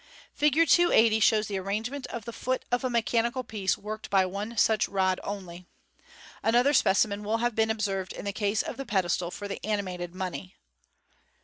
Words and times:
Fig. 0.33 0.67
280 0.67 1.19
shows 1.19 1.45
the 1.47 1.59
arrangement 1.59 2.07
of 2.07 2.25
the 2.25 2.33
foot 2.33 2.65
of 2.71 2.83
a 2.83 2.89
mechanical 2.89 3.43
Fig. 3.43 3.69
280. 3.69 3.77
MODERN 3.77 3.99
MA 3.99 3.99
GIC. 3.99 4.09
449 4.09 4.09
piece 4.09 4.09
worked 4.09 4.09
by 4.09 4.25
one 4.25 4.57
such 4.57 4.89
rod 4.89 5.19
only. 5.23 5.65
Another 6.41 6.73
specimen 6.73 7.23
will 7.23 7.37
have 7.37 7.53
been 7.53 7.69
observed 7.69 8.11
in 8.11 8.25
the 8.25 8.33
case 8.33 8.63
of 8.63 8.77
the 8.77 8.85
pedestal 8.87 9.29
for 9.29 9.47
the 9.47 9.63
animated 9.63 10.15
money. 10.15 10.55